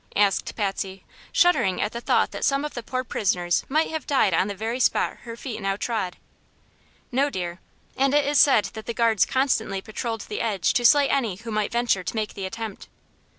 asked 0.15 0.55
Patsy, 0.55 1.05
shuddering 1.31 1.79
at 1.79 1.91
the 1.91 2.01
thought 2.01 2.31
that 2.31 2.43
some 2.43 2.65
of 2.65 2.73
the 2.73 2.81
poor 2.81 3.03
prisoners 3.03 3.63
might 3.69 3.91
have 3.91 4.07
died 4.07 4.33
on 4.33 4.47
the 4.47 4.55
very 4.55 4.79
spot 4.79 5.17
her 5.25 5.37
feet 5.37 5.61
now 5.61 5.75
trod. 5.75 6.17
"No, 7.11 7.29
dear. 7.29 7.59
And 7.95 8.15
it 8.15 8.25
is 8.25 8.39
said 8.39 8.65
the 8.65 8.93
guards 8.95 9.27
constantly 9.27 9.79
patrolled 9.79 10.21
the 10.21 10.41
edge 10.41 10.73
to 10.73 10.85
slay 10.85 11.07
any 11.07 11.35
who 11.35 11.51
might 11.51 11.71
venture 11.71 12.03
to 12.03 12.15
make 12.15 12.33
the 12.33 12.47
attempt." 12.47 12.87